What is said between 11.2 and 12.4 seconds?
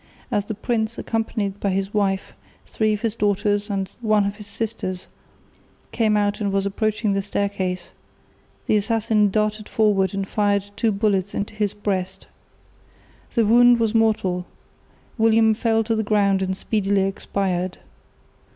into his breast.